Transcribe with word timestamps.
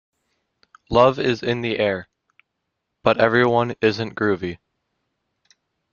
Love 0.89 1.19
is 1.19 1.43
in 1.43 1.61
the 1.61 1.77
air, 1.77 2.09
but 3.03 3.21
everyone 3.21 3.75
isn't 3.81 4.15
groovy. 4.15 4.57